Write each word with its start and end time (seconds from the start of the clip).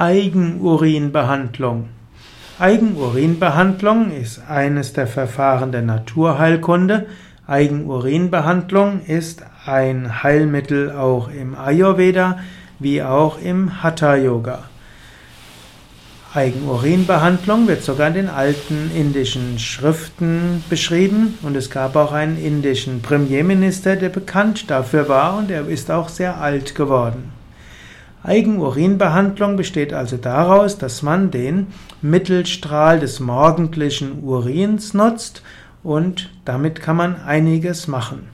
Eigenurinbehandlung. 0.00 1.90
Eigenurinbehandlung 2.58 4.12
ist 4.12 4.40
eines 4.48 4.94
der 4.94 5.06
Verfahren 5.06 5.72
der 5.72 5.82
Naturheilkunde. 5.82 7.04
Eigenurinbehandlung 7.46 9.02
ist 9.06 9.42
ein 9.66 10.22
Heilmittel 10.22 10.90
auch 10.92 11.28
im 11.28 11.54
Ayurveda 11.54 12.38
wie 12.78 13.02
auch 13.02 13.42
im 13.42 13.82
Hatha 13.82 14.16
Yoga. 14.16 14.60
Eigenurinbehandlung 16.32 17.68
wird 17.68 17.82
sogar 17.82 18.08
in 18.08 18.14
den 18.14 18.28
alten 18.30 18.90
indischen 18.96 19.58
Schriften 19.58 20.64
beschrieben 20.70 21.36
und 21.42 21.58
es 21.58 21.68
gab 21.68 21.94
auch 21.94 22.12
einen 22.12 22.42
indischen 22.42 23.02
Premierminister, 23.02 23.96
der 23.96 24.08
bekannt 24.08 24.70
dafür 24.70 25.10
war 25.10 25.36
und 25.36 25.50
er 25.50 25.68
ist 25.68 25.90
auch 25.90 26.08
sehr 26.08 26.40
alt 26.40 26.74
geworden. 26.74 27.38
Eigenurinbehandlung 28.22 29.56
besteht 29.56 29.94
also 29.94 30.16
daraus, 30.16 30.76
dass 30.76 31.02
man 31.02 31.30
den 31.30 31.68
Mittelstrahl 32.02 33.00
des 33.00 33.18
morgendlichen 33.18 34.22
Urins 34.22 34.92
nutzt 34.92 35.42
und 35.82 36.30
damit 36.44 36.82
kann 36.82 36.96
man 36.96 37.16
einiges 37.16 37.88
machen. 37.88 38.28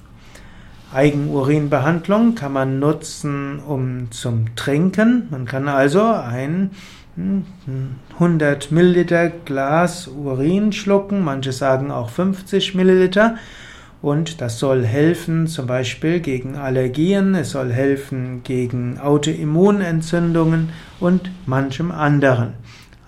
Eigenurinbehandlung 0.93 2.35
kann 2.35 2.53
man 2.53 2.79
nutzen, 2.79 3.61
um 3.61 4.11
zum 4.11 4.57
Trinken. 4.57 5.29
Man 5.31 5.45
kann 5.45 5.69
also 5.69 6.03
ein 6.05 6.71
100 8.19 8.73
Milliliter 8.73 9.31
Glas 9.31 10.09
Urin 10.09 10.73
schlucken, 10.73 11.25
manche 11.25 11.53
sagen 11.53 11.91
auch 11.91 12.11
50 12.11 12.75
Milliliter. 12.75 13.37
Und 14.07 14.41
das 14.41 14.61
soll 14.61 14.87
helfen 14.87 15.49
zum 15.49 15.67
Beispiel 15.67 16.21
gegen 16.21 16.55
Allergien, 16.55 17.35
es 17.35 17.51
soll 17.51 17.73
helfen 17.73 18.45
gegen 18.45 19.01
Autoimmunentzündungen 19.01 20.69
und 21.01 21.33
manchem 21.45 21.91
anderen. 21.91 22.53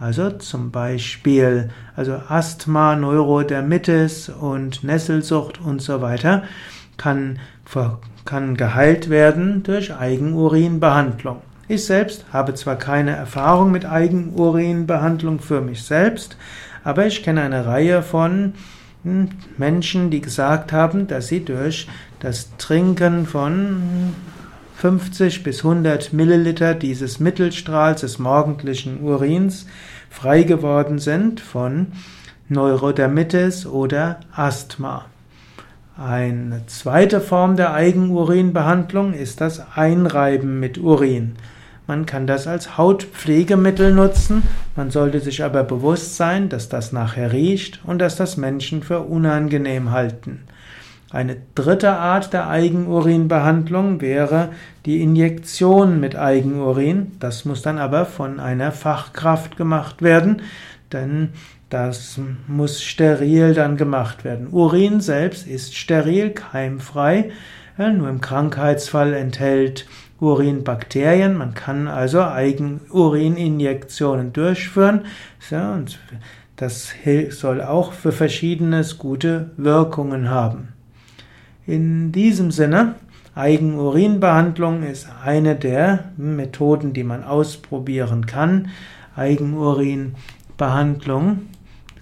Also 0.00 0.30
zum 0.30 0.72
Beispiel 0.72 1.70
also 1.94 2.14
Asthma, 2.28 2.96
Neurodermitis 2.96 4.28
und 4.28 4.82
Nesselsucht 4.82 5.60
und 5.60 5.80
so 5.80 6.02
weiter 6.02 6.42
kann, 6.96 7.38
kann 8.24 8.56
geheilt 8.56 9.08
werden 9.08 9.62
durch 9.62 9.94
Eigenurinbehandlung. 9.94 11.42
Ich 11.68 11.86
selbst 11.86 12.24
habe 12.32 12.54
zwar 12.54 12.74
keine 12.74 13.12
Erfahrung 13.12 13.70
mit 13.70 13.86
Eigenurinbehandlung 13.86 15.38
für 15.38 15.60
mich 15.60 15.84
selbst, 15.84 16.36
aber 16.82 17.06
ich 17.06 17.22
kenne 17.22 17.42
eine 17.42 17.66
Reihe 17.66 18.02
von 18.02 18.54
Menschen, 19.56 20.10
die 20.10 20.20
gesagt 20.20 20.72
haben, 20.72 21.06
dass 21.06 21.28
sie 21.28 21.44
durch 21.44 21.88
das 22.20 22.56
Trinken 22.58 23.26
von 23.26 24.14
50 24.76 25.42
bis 25.42 25.64
100 25.64 26.12
Milliliter 26.12 26.74
dieses 26.74 27.18
Mittelstrahls 27.18 28.02
des 28.02 28.18
morgendlichen 28.18 29.02
Urins 29.02 29.66
frei 30.10 30.44
geworden 30.44 30.98
sind 30.98 31.40
von 31.40 31.88
Neurodermitis 32.48 33.66
oder 33.66 34.20
Asthma. 34.32 35.06
Eine 35.96 36.64
zweite 36.66 37.20
Form 37.20 37.56
der 37.56 37.74
Eigenurinbehandlung 37.74 39.14
ist 39.14 39.40
das 39.40 39.60
Einreiben 39.74 40.60
mit 40.60 40.78
Urin. 40.78 41.34
Man 41.88 42.04
kann 42.04 42.26
das 42.26 42.46
als 42.46 42.76
Hautpflegemittel 42.76 43.94
nutzen, 43.94 44.42
man 44.76 44.90
sollte 44.90 45.20
sich 45.20 45.42
aber 45.42 45.64
bewusst 45.64 46.18
sein, 46.18 46.50
dass 46.50 46.68
das 46.68 46.92
nachher 46.92 47.32
riecht 47.32 47.80
und 47.82 47.98
dass 47.98 48.14
das 48.14 48.36
Menschen 48.36 48.82
für 48.82 49.00
unangenehm 49.00 49.90
halten. 49.90 50.42
Eine 51.10 51.38
dritte 51.54 51.92
Art 51.92 52.34
der 52.34 52.50
Eigenurinbehandlung 52.50 54.02
wäre 54.02 54.50
die 54.84 55.00
Injektion 55.02 55.98
mit 55.98 56.14
Eigenurin. 56.14 57.12
Das 57.20 57.46
muss 57.46 57.62
dann 57.62 57.78
aber 57.78 58.04
von 58.04 58.38
einer 58.38 58.70
Fachkraft 58.70 59.56
gemacht 59.56 60.02
werden, 60.02 60.42
denn 60.92 61.30
das 61.70 62.20
muss 62.46 62.82
steril 62.82 63.54
dann 63.54 63.78
gemacht 63.78 64.24
werden. 64.24 64.48
Urin 64.50 65.00
selbst 65.00 65.46
ist 65.46 65.74
steril, 65.74 66.30
keimfrei, 66.32 67.30
nur 67.78 68.10
im 68.10 68.20
Krankheitsfall 68.20 69.14
enthält 69.14 69.86
Urin 70.20 70.64
Bakterien. 70.64 71.36
Man 71.36 71.54
kann 71.54 71.86
also 71.88 72.22
Eigenurininjektionen 72.22 74.32
durchführen. 74.32 75.02
Und 75.50 75.98
das 76.56 76.92
soll 77.30 77.62
auch 77.62 77.92
für 77.92 78.12
Verschiedenes 78.12 78.98
gute 78.98 79.50
Wirkungen 79.56 80.28
haben. 80.28 80.74
In 81.66 82.12
diesem 82.12 82.50
Sinne, 82.50 82.96
Eigenurinbehandlung 83.34 84.82
ist 84.82 85.08
eine 85.24 85.54
der 85.54 86.10
Methoden, 86.16 86.92
die 86.92 87.04
man 87.04 87.22
ausprobieren 87.22 88.26
kann. 88.26 88.70
Eigenurinbehandlung 89.14 91.42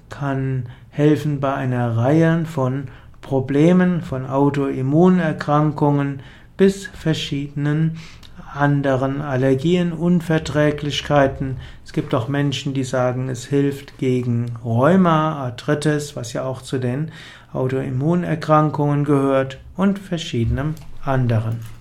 kann 0.08 0.70
helfen 0.88 1.40
bei 1.40 1.52
einer 1.52 1.94
Reihe 1.96 2.46
von 2.46 2.84
Problemen, 3.20 4.00
von 4.00 4.24
Autoimmunerkrankungen, 4.24 6.22
bis 6.56 6.86
verschiedenen 6.86 7.98
anderen 8.54 9.20
Allergien, 9.20 9.92
Unverträglichkeiten. 9.92 11.58
Es 11.84 11.92
gibt 11.92 12.14
auch 12.14 12.28
Menschen, 12.28 12.74
die 12.74 12.84
sagen, 12.84 13.28
es 13.28 13.44
hilft 13.44 13.98
gegen 13.98 14.46
Rheuma, 14.64 15.36
Arthritis, 15.44 16.16
was 16.16 16.32
ja 16.32 16.44
auch 16.44 16.62
zu 16.62 16.78
den 16.78 17.12
Autoimmunerkrankungen 17.52 19.04
gehört 19.04 19.58
und 19.76 19.98
verschiedenem 19.98 20.74
anderen. 21.02 21.75